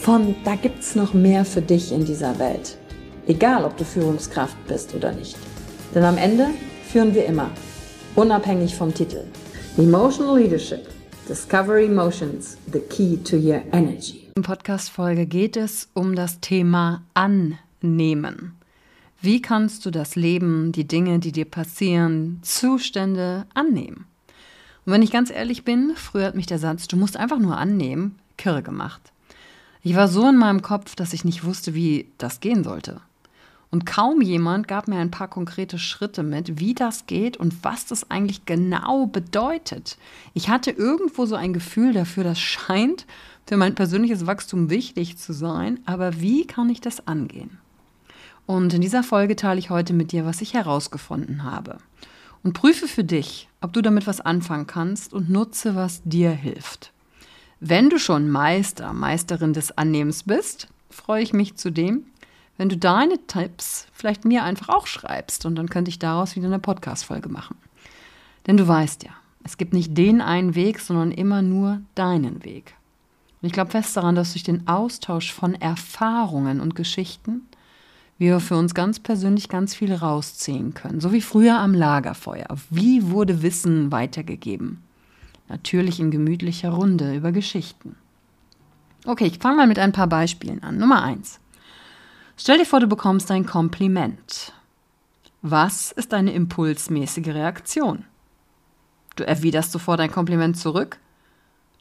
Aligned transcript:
von 0.00 0.34
da 0.44 0.54
gibt's 0.54 0.94
noch 0.94 1.12
mehr 1.12 1.44
für 1.44 1.60
dich 1.60 1.92
in 1.92 2.04
dieser 2.04 2.38
Welt. 2.38 2.78
Egal, 3.26 3.64
ob 3.64 3.76
du 3.76 3.84
Führungskraft 3.84 4.56
bist 4.66 4.94
oder 4.94 5.12
nicht. 5.12 5.36
Denn 5.94 6.04
am 6.04 6.16
Ende 6.16 6.48
führen 6.90 7.14
wir 7.14 7.26
immer, 7.26 7.50
unabhängig 8.14 8.74
vom 8.74 8.94
Titel. 8.94 9.24
Emotional 9.76 10.38
Leadership. 10.38 10.88
Discover 11.28 11.78
Emotions, 11.78 12.56
the 12.72 12.80
key 12.80 13.18
to 13.18 13.36
your 13.36 13.60
energy. 13.72 14.28
In 14.36 14.42
Podcast-Folge 14.42 15.26
geht 15.26 15.58
es 15.58 15.88
um 15.92 16.14
das 16.14 16.40
Thema 16.40 17.02
Annehmen. 17.12 18.56
Wie 19.20 19.42
kannst 19.42 19.84
du 19.84 19.90
das 19.90 20.16
Leben, 20.16 20.72
die 20.72 20.86
Dinge, 20.86 21.18
die 21.18 21.32
dir 21.32 21.44
passieren, 21.44 22.38
Zustände 22.42 23.46
annehmen? 23.52 24.06
Und 24.86 24.92
wenn 24.92 25.02
ich 25.02 25.10
ganz 25.10 25.30
ehrlich 25.30 25.64
bin, 25.64 25.92
früher 25.96 26.26
hat 26.26 26.34
mich 26.34 26.46
der 26.46 26.58
Satz, 26.58 26.88
du 26.88 26.96
musst 26.96 27.18
einfach 27.18 27.38
nur 27.38 27.58
annehmen, 27.58 28.18
kirre 28.38 28.62
gemacht. 28.62 29.12
Ich 29.88 29.96
war 29.96 30.06
so 30.06 30.28
in 30.28 30.36
meinem 30.36 30.60
Kopf, 30.60 30.96
dass 30.96 31.14
ich 31.14 31.24
nicht 31.24 31.44
wusste, 31.44 31.72
wie 31.72 32.12
das 32.18 32.40
gehen 32.40 32.62
sollte. 32.62 33.00
Und 33.70 33.86
kaum 33.86 34.20
jemand 34.20 34.68
gab 34.68 34.86
mir 34.86 34.98
ein 34.98 35.10
paar 35.10 35.28
konkrete 35.28 35.78
Schritte 35.78 36.22
mit, 36.22 36.60
wie 36.60 36.74
das 36.74 37.06
geht 37.06 37.38
und 37.38 37.64
was 37.64 37.86
das 37.86 38.10
eigentlich 38.10 38.44
genau 38.44 39.06
bedeutet. 39.06 39.96
Ich 40.34 40.50
hatte 40.50 40.72
irgendwo 40.72 41.24
so 41.24 41.36
ein 41.36 41.54
Gefühl 41.54 41.94
dafür, 41.94 42.22
das 42.22 42.38
scheint 42.38 43.06
für 43.46 43.56
mein 43.56 43.74
persönliches 43.74 44.26
Wachstum 44.26 44.68
wichtig 44.68 45.16
zu 45.16 45.32
sein, 45.32 45.80
aber 45.86 46.20
wie 46.20 46.46
kann 46.46 46.68
ich 46.68 46.82
das 46.82 47.06
angehen? 47.08 47.56
Und 48.44 48.74
in 48.74 48.82
dieser 48.82 49.02
Folge 49.02 49.36
teile 49.36 49.58
ich 49.58 49.70
heute 49.70 49.94
mit 49.94 50.12
dir, 50.12 50.26
was 50.26 50.42
ich 50.42 50.52
herausgefunden 50.52 51.44
habe. 51.44 51.78
Und 52.42 52.52
prüfe 52.52 52.88
für 52.88 53.04
dich, 53.04 53.48
ob 53.62 53.72
du 53.72 53.80
damit 53.80 54.06
was 54.06 54.20
anfangen 54.20 54.66
kannst 54.66 55.14
und 55.14 55.30
nutze, 55.30 55.74
was 55.76 56.02
dir 56.04 56.30
hilft. 56.30 56.92
Wenn 57.60 57.90
du 57.90 57.98
schon 57.98 58.30
Meister, 58.30 58.92
Meisterin 58.92 59.52
des 59.52 59.76
Annehmens 59.76 60.22
bist, 60.22 60.68
freue 60.90 61.22
ich 61.22 61.32
mich 61.32 61.56
zudem, 61.56 62.04
wenn 62.56 62.68
du 62.68 62.76
deine 62.76 63.18
Tipps 63.26 63.88
vielleicht 63.92 64.24
mir 64.24 64.44
einfach 64.44 64.68
auch 64.68 64.86
schreibst 64.86 65.44
und 65.44 65.56
dann 65.56 65.68
könnte 65.68 65.88
ich 65.88 65.98
daraus 65.98 66.36
wieder 66.36 66.46
eine 66.46 66.60
Podcast-Folge 66.60 67.28
machen. 67.28 67.56
Denn 68.46 68.56
du 68.56 68.68
weißt 68.68 69.02
ja, 69.02 69.10
es 69.42 69.56
gibt 69.56 69.72
nicht 69.72 69.98
den 69.98 70.20
einen 70.20 70.54
Weg, 70.54 70.78
sondern 70.78 71.10
immer 71.10 71.42
nur 71.42 71.80
deinen 71.96 72.44
Weg. 72.44 72.74
Und 73.42 73.46
ich 73.46 73.52
glaube 73.52 73.72
fest 73.72 73.96
daran, 73.96 74.14
dass 74.14 74.32
durch 74.32 74.44
den 74.44 74.68
Austausch 74.68 75.32
von 75.32 75.54
Erfahrungen 75.54 76.60
und 76.60 76.76
Geschichten 76.76 77.42
wir 78.18 78.38
für 78.38 78.56
uns 78.56 78.74
ganz 78.74 79.00
persönlich 79.00 79.48
ganz 79.48 79.74
viel 79.74 79.94
rausziehen 79.94 80.74
können. 80.74 81.00
So 81.00 81.12
wie 81.12 81.22
früher 81.22 81.58
am 81.58 81.74
Lagerfeuer. 81.74 82.48
Wie 82.70 83.10
wurde 83.10 83.42
Wissen 83.42 83.90
weitergegeben? 83.90 84.82
Natürlich 85.48 85.98
in 85.98 86.10
gemütlicher 86.10 86.70
Runde 86.70 87.14
über 87.14 87.32
Geschichten. 87.32 87.96
Okay, 89.06 89.26
ich 89.26 89.38
fange 89.38 89.56
mal 89.56 89.66
mit 89.66 89.78
ein 89.78 89.92
paar 89.92 90.06
Beispielen 90.06 90.62
an. 90.62 90.76
Nummer 90.76 91.02
eins. 91.02 91.40
Stell 92.36 92.58
dir 92.58 92.66
vor, 92.66 92.80
du 92.80 92.86
bekommst 92.86 93.30
ein 93.30 93.46
Kompliment. 93.46 94.52
Was 95.40 95.92
ist 95.92 96.12
deine 96.12 96.32
impulsmäßige 96.32 97.28
Reaktion? 97.28 98.04
Du 99.16 99.26
erwiderst 99.26 99.72
sofort 99.72 100.00
ein 100.00 100.12
Kompliment 100.12 100.56
zurück? 100.56 100.98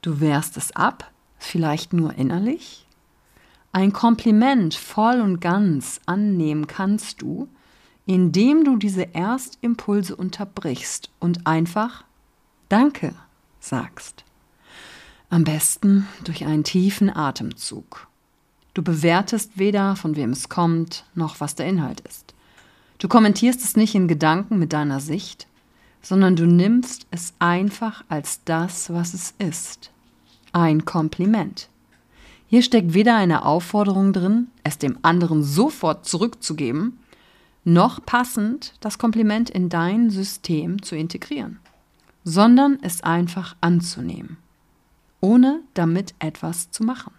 Du 0.02 0.20
wehrst 0.20 0.58
es 0.58 0.76
ab? 0.76 1.12
Vielleicht 1.38 1.94
nur 1.94 2.16
innerlich? 2.16 2.88
Ein 3.72 3.94
Kompliment 3.94 4.74
voll 4.74 5.22
und 5.22 5.40
ganz 5.42 6.00
annehmen 6.06 6.68
kannst 6.68 7.22
du, 7.22 7.48
indem 8.06 8.64
du 8.64 8.78
diese 8.78 9.14
Erstimpulse 9.14 10.16
unterbrichst 10.16 11.12
und 11.20 11.46
einfach 11.46 12.06
Danke 12.70 13.14
sagst. 13.68 14.24
Am 15.30 15.44
besten 15.44 16.08
durch 16.24 16.46
einen 16.46 16.64
tiefen 16.64 17.14
Atemzug. 17.14 18.08
Du 18.74 18.82
bewertest 18.82 19.58
weder, 19.58 19.96
von 19.96 20.16
wem 20.16 20.32
es 20.32 20.50
kommt, 20.50 21.06
noch 21.16 21.40
was 21.40 21.56
der 21.56 21.68
Inhalt 21.68 22.00
ist. 22.02 22.34
Du 22.98 23.08
kommentierst 23.08 23.64
es 23.64 23.76
nicht 23.76 23.94
in 23.96 24.08
Gedanken 24.08 24.58
mit 24.58 24.74
deiner 24.74 25.00
Sicht, 25.00 25.48
sondern 26.02 26.36
du 26.36 26.46
nimmst 26.46 27.08
es 27.12 27.34
einfach 27.40 28.04
als 28.08 28.42
das, 28.46 28.92
was 28.92 29.14
es 29.14 29.34
ist. 29.38 29.92
Ein 30.54 30.86
Kompliment. 30.86 31.70
Hier 32.48 32.62
steckt 32.62 32.94
weder 32.94 33.18
eine 33.18 33.46
Aufforderung 33.46 34.14
drin, 34.14 34.48
es 34.64 34.78
dem 34.78 34.98
anderen 35.02 35.44
sofort 35.44 36.06
zurückzugeben, 36.06 37.00
noch 37.66 38.06
passend 38.06 38.76
das 38.80 38.98
Kompliment 38.98 39.50
in 39.50 39.68
dein 39.68 40.10
System 40.10 40.82
zu 40.82 40.96
integrieren 40.96 41.60
sondern 42.30 42.78
es 42.82 43.04
einfach 43.04 43.56
anzunehmen, 43.62 44.36
ohne 45.22 45.62
damit 45.76 46.14
etwas 46.20 46.72
zu 46.72 46.84
machen. 46.84 47.14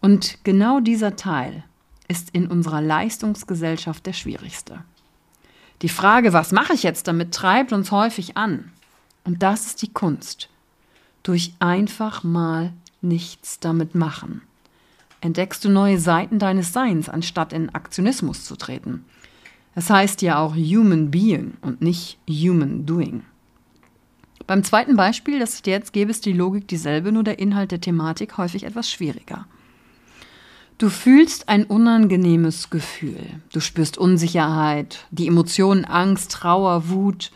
Und 0.00 0.42
genau 0.44 0.80
dieser 0.80 1.14
Teil 1.16 1.62
ist 2.08 2.30
in 2.30 2.46
unserer 2.46 2.80
Leistungsgesellschaft 2.80 4.06
der 4.06 4.14
schwierigste. 4.14 4.82
Die 5.82 5.90
Frage, 5.90 6.32
was 6.32 6.52
mache 6.52 6.72
ich 6.72 6.82
jetzt 6.84 7.06
damit, 7.06 7.34
treibt 7.34 7.74
uns 7.74 7.90
häufig 7.90 8.38
an. 8.38 8.72
Und 9.24 9.42
das 9.42 9.66
ist 9.66 9.82
die 9.82 9.92
Kunst. 9.92 10.48
Durch 11.22 11.52
einfach 11.58 12.24
mal 12.24 12.72
nichts 13.02 13.60
damit 13.60 13.94
machen. 13.94 14.40
Entdeckst 15.20 15.66
du 15.66 15.68
neue 15.68 15.98
Seiten 15.98 16.38
deines 16.38 16.72
Seins, 16.72 17.10
anstatt 17.10 17.52
in 17.52 17.68
Aktionismus 17.74 18.46
zu 18.46 18.56
treten. 18.56 19.04
Es 19.74 19.90
heißt 19.90 20.22
ja 20.22 20.38
auch 20.38 20.56
Human 20.56 21.10
Being 21.10 21.58
und 21.60 21.82
nicht 21.82 22.18
Human 22.26 22.86
Doing. 22.86 23.24
Beim 24.46 24.64
zweiten 24.64 24.96
Beispiel, 24.96 25.38
das 25.38 25.54
ich 25.54 25.62
dir 25.62 25.72
jetzt 25.72 25.92
gebe, 25.92 26.10
ist 26.10 26.26
die 26.26 26.32
Logik 26.32 26.68
dieselbe, 26.68 27.12
nur 27.12 27.24
der 27.24 27.38
Inhalt 27.38 27.70
der 27.70 27.80
Thematik 27.80 28.38
häufig 28.38 28.64
etwas 28.64 28.90
schwieriger. 28.90 29.46
Du 30.78 30.90
fühlst 30.90 31.48
ein 31.48 31.64
unangenehmes 31.64 32.70
Gefühl. 32.70 33.40
Du 33.52 33.60
spürst 33.60 33.98
Unsicherheit, 33.98 35.06
die 35.10 35.28
Emotionen 35.28 35.84
Angst, 35.84 36.32
Trauer, 36.32 36.88
Wut. 36.88 37.30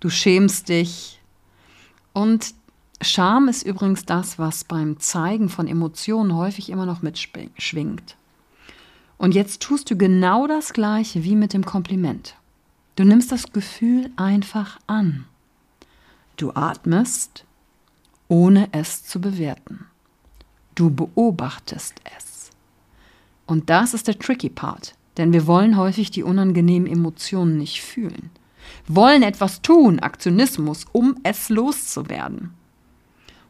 Du 0.00 0.10
schämst 0.10 0.68
dich. 0.68 1.20
Und 2.12 2.54
Scham 3.02 3.48
ist 3.48 3.62
übrigens 3.62 4.04
das, 4.04 4.38
was 4.38 4.64
beim 4.64 4.98
Zeigen 5.00 5.48
von 5.48 5.66
Emotionen 5.66 6.36
häufig 6.36 6.68
immer 6.68 6.84
noch 6.84 7.00
mitschwingt. 7.00 8.16
Und 9.16 9.34
jetzt 9.34 9.62
tust 9.62 9.90
du 9.90 9.96
genau 9.96 10.46
das 10.46 10.72
Gleiche 10.72 11.24
wie 11.24 11.34
mit 11.34 11.54
dem 11.54 11.64
Kompliment. 11.64 12.34
Du 12.96 13.04
nimmst 13.04 13.32
das 13.32 13.52
Gefühl 13.52 14.10
einfach 14.16 14.78
an. 14.86 15.24
Du 16.40 16.52
atmest, 16.54 17.44
ohne 18.28 18.70
es 18.72 19.04
zu 19.04 19.20
bewerten. 19.20 19.84
Du 20.74 20.88
beobachtest 20.88 21.96
es. 22.16 22.48
Und 23.44 23.68
das 23.68 23.92
ist 23.92 24.08
der 24.08 24.18
tricky 24.18 24.48
Part. 24.48 24.94
Denn 25.18 25.34
wir 25.34 25.46
wollen 25.46 25.76
häufig 25.76 26.10
die 26.10 26.22
unangenehmen 26.22 26.90
Emotionen 26.90 27.58
nicht 27.58 27.82
fühlen. 27.82 28.30
Wollen 28.88 29.22
etwas 29.22 29.60
tun, 29.60 29.98
Aktionismus, 29.98 30.86
um 30.92 31.16
es 31.24 31.50
loszuwerden. 31.50 32.54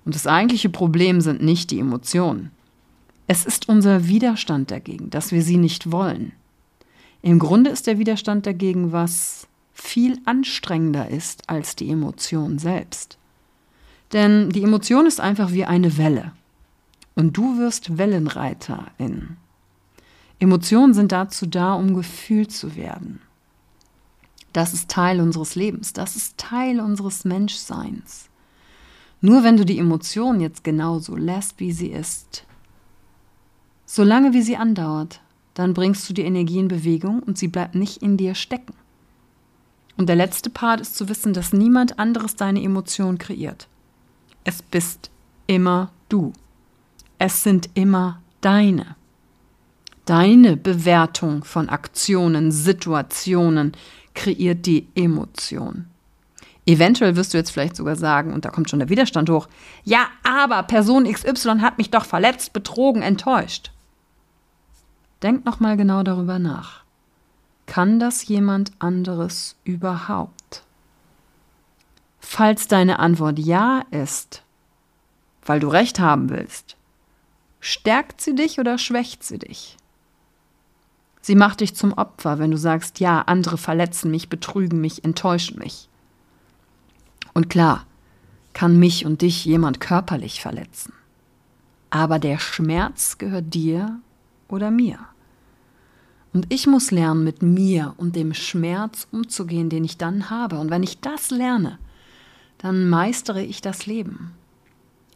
Und 0.05 0.17
das 0.17 0.27
eigentliche 0.27 0.69
Problem 0.69 1.21
sind 1.21 1.41
nicht 1.41 1.71
die 1.71 1.79
Emotionen. 1.79 2.51
Es 3.29 3.47
ist 3.47 3.69
unser 3.69 4.09
Widerstand 4.09 4.73
dagegen, 4.73 5.11
dass 5.11 5.31
wir 5.31 5.43
sie 5.43 5.59
nicht 5.59 5.93
wollen. 5.93 6.33
Im 7.23 7.39
Grunde 7.39 7.71
ist 7.71 7.87
der 7.87 8.01
Widerstand 8.01 8.47
dagegen 8.47 8.91
was 8.91 9.47
viel 9.83 10.19
anstrengender 10.25 11.09
ist 11.09 11.49
als 11.49 11.77
die 11.77 11.91
Emotion 11.91 12.59
selbst. 12.59 13.19
Denn 14.13 14.51
die 14.51 14.63
Emotion 14.63 15.07
ist 15.07 15.21
einfach 15.21 15.53
wie 15.53 15.65
eine 15.65 15.97
Welle. 15.97 16.33
Und 17.15 17.37
du 17.37 17.59
wirst 17.59 17.99
Wellenreiterin. 17.99 19.37
Emotionen 20.39 20.95
sind 20.95 21.13
dazu 21.13 21.47
da, 21.47 21.75
um 21.75 21.95
gefühlt 21.95 22.51
zu 22.53 22.77
werden. 22.77 23.21
Das 24.53 24.73
ist 24.73 24.91
Teil 24.91 25.21
unseres 25.21 25.55
Lebens, 25.55 25.93
das 25.93 26.17
ist 26.17 26.39
Teil 26.39 26.81
unseres 26.81 27.25
Menschseins. 27.25 28.29
Nur 29.21 29.45
wenn 29.45 29.57
du 29.57 29.65
die 29.65 29.79
Emotion 29.79 30.41
jetzt 30.41 30.65
genauso 30.65 31.15
lässt, 31.15 31.61
wie 31.61 31.73
sie 31.73 31.89
ist, 31.89 32.45
solange 33.85 34.33
wie 34.33 34.43
sie 34.43 34.57
andauert, 34.57 35.21
dann 35.55 35.75
bringst 35.75 36.09
du 36.09 36.15
die 36.15 36.23
Energie 36.23 36.59
in 36.59 36.69
Bewegung 36.69 37.23
und 37.23 37.39
sie 37.39 37.49
bleibt 37.49 37.75
nicht 37.75 38.03
in 38.03 38.17
dir 38.17 38.35
stecken. 38.35 38.75
Und 40.01 40.07
der 40.07 40.17
letzte 40.17 40.49
Part 40.49 40.81
ist 40.81 40.97
zu 40.97 41.11
wissen, 41.11 41.35
dass 41.35 41.53
niemand 41.53 41.99
anderes 41.99 42.35
deine 42.35 42.63
Emotion 42.63 43.19
kreiert. 43.19 43.69
Es 44.45 44.63
bist 44.63 45.11
immer 45.47 45.93
du. 46.09 46.33
Es 47.19 47.43
sind 47.43 47.69
immer 47.75 48.23
deine. 48.41 48.97
Deine 50.07 50.57
Bewertung 50.57 51.45
von 51.45 51.69
Aktionen, 51.69 52.51
Situationen 52.51 53.73
kreiert 54.15 54.65
die 54.65 54.89
Emotion. 54.95 55.91
Eventuell 56.65 57.15
wirst 57.17 57.35
du 57.35 57.37
jetzt 57.37 57.51
vielleicht 57.51 57.77
sogar 57.77 57.97
sagen, 57.97 58.33
und 58.33 58.47
da 58.47 58.49
kommt 58.49 58.71
schon 58.71 58.79
der 58.79 58.89
Widerstand 58.89 59.29
hoch, 59.29 59.49
ja, 59.85 60.07
aber 60.23 60.63
Person 60.63 61.05
XY 61.05 61.59
hat 61.61 61.77
mich 61.77 61.91
doch 61.91 62.07
verletzt, 62.07 62.55
betrogen, 62.55 63.03
enttäuscht. 63.03 63.71
Denk 65.23 65.45
noch 65.45 65.61
mal 65.61 65.77
genau 65.77 66.03
darüber 66.03 66.39
nach. 66.39 66.80
Kann 67.71 68.01
das 68.01 68.27
jemand 68.27 68.73
anderes 68.81 69.55
überhaupt? 69.63 70.65
Falls 72.19 72.67
deine 72.67 72.99
Antwort 72.99 73.39
ja 73.39 73.85
ist, 73.93 74.43
weil 75.47 75.61
du 75.61 75.69
recht 75.69 76.01
haben 76.01 76.31
willst, 76.31 76.77
stärkt 77.61 78.23
sie 78.23 78.35
dich 78.35 78.59
oder 78.59 78.77
schwächt 78.77 79.23
sie 79.23 79.39
dich? 79.39 79.77
Sie 81.21 81.37
macht 81.37 81.61
dich 81.61 81.77
zum 81.77 81.93
Opfer, 81.93 82.41
wenn 82.41 82.51
du 82.51 82.57
sagst, 82.57 82.99
ja, 82.99 83.21
andere 83.21 83.57
verletzen 83.57 84.11
mich, 84.11 84.29
betrügen 84.29 84.81
mich, 84.81 85.05
enttäuschen 85.05 85.61
mich. 85.61 85.89
Und 87.35 87.51
klar, 87.51 87.87
kann 88.53 88.81
mich 88.81 89.07
und 89.07 89.23
dich 89.23 89.45
jemand 89.45 89.79
körperlich 89.79 90.41
verletzen. 90.41 90.93
Aber 91.91 92.19
der 92.19 92.41
Schmerz 92.41 93.17
gehört 93.19 93.55
dir 93.55 94.01
oder 94.49 94.73
mir. 94.73 94.99
Und 96.33 96.47
ich 96.49 96.67
muss 96.67 96.91
lernen, 96.91 97.25
mit 97.25 97.43
mir 97.43 97.95
und 97.97 98.15
dem 98.15 98.35
Schmerz 98.35 99.09
umzugehen, 99.11 99.69
den 99.69 99.85
ich 99.85 99.99
dann 99.99 100.31
habe. 100.31 100.59
Und 100.59 100.71
wenn 100.71 100.83
ich 100.83 101.01
das 101.01 101.31
lerne, 101.31 101.79
dann 102.59 102.89
meistere 102.89 103.43
ich 103.43 103.61
das 103.61 103.87
Leben. 103.87 104.33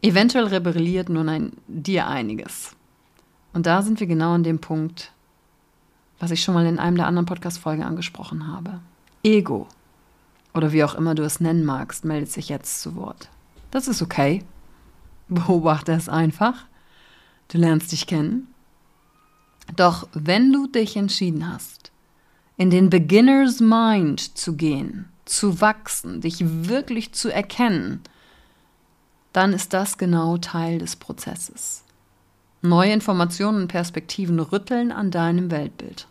Eventuell 0.01 0.45
rebelliert 0.45 1.09
nun 1.09 1.29
ein, 1.29 1.53
dir 1.67 2.07
einiges. 2.07 2.75
Und 3.53 3.65
da 3.65 3.81
sind 3.81 3.99
wir 3.99 4.07
genau 4.07 4.33
an 4.33 4.43
dem 4.43 4.59
Punkt, 4.59 5.13
was 6.19 6.31
ich 6.31 6.43
schon 6.43 6.53
mal 6.53 6.65
in 6.65 6.79
einem 6.79 6.97
der 6.97 7.07
anderen 7.07 7.25
Podcast-Folgen 7.25 7.83
angesprochen 7.83 8.47
habe. 8.47 8.79
Ego, 9.23 9.67
oder 10.53 10.73
wie 10.73 10.83
auch 10.83 10.95
immer 10.95 11.15
du 11.15 11.23
es 11.23 11.39
nennen 11.39 11.63
magst, 11.63 12.03
meldet 12.03 12.31
sich 12.31 12.49
jetzt 12.49 12.81
zu 12.81 12.95
Wort. 12.95 13.29
Das 13.71 13.87
ist 13.87 14.01
okay. 14.01 14.43
Beobachte 15.29 15.93
es 15.93 16.09
einfach. 16.09 16.65
Du 17.47 17.57
lernst 17.57 17.91
dich 17.91 18.05
kennen 18.05 18.47
doch 19.75 20.07
wenn 20.13 20.51
du 20.51 20.67
dich 20.67 20.95
entschieden 20.95 21.51
hast, 21.51 21.91
in 22.57 22.69
den 22.69 22.89
Beginner's 22.89 23.59
Mind 23.59 24.37
zu 24.37 24.55
gehen, 24.55 25.09
zu 25.25 25.61
wachsen, 25.61 26.21
dich 26.21 26.37
wirklich 26.41 27.13
zu 27.13 27.31
erkennen, 27.31 28.01
dann 29.33 29.51
ist 29.51 29.73
das 29.73 29.97
genau 29.97 30.37
Teil 30.37 30.79
des 30.79 30.95
Prozesses. 30.95 31.83
Neue 32.61 32.93
Informationen 32.93 33.63
und 33.63 33.67
Perspektiven 33.67 34.39
rütteln 34.39 34.91
an 34.91 35.11
deinem 35.11 35.51
Weltbild. 35.51 36.07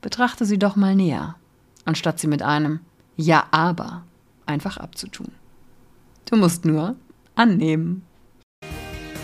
Betrachte 0.00 0.44
sie 0.44 0.58
doch 0.58 0.76
mal 0.76 0.94
näher, 0.94 1.36
anstatt 1.84 2.20
sie 2.20 2.28
mit 2.28 2.42
einem 2.42 2.80
Ja, 3.16 3.46
aber 3.50 4.04
einfach 4.46 4.76
abzutun. 4.76 5.32
Du 6.30 6.36
musst 6.36 6.64
nur 6.64 6.96
annehmen. 7.34 8.02